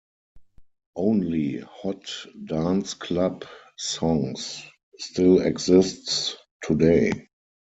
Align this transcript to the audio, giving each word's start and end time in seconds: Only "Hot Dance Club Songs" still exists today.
Only 0.95 1.59
"Hot 1.59 2.11
Dance 2.45 2.95
Club 2.95 3.45
Songs" 3.77 4.63
still 4.97 5.41
exists 5.41 6.35
today. 6.63 7.27